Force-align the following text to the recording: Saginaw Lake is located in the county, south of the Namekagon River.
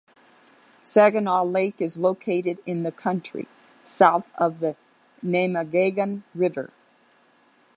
Saginaw 0.83 1.43
Lake 1.45 1.79
is 1.79 1.99
located 1.99 2.57
in 2.65 2.81
the 2.81 2.91
county, 2.91 3.47
south 3.85 4.31
of 4.35 4.59
the 4.59 4.75
Namekagon 5.23 6.23
River. 6.33 6.71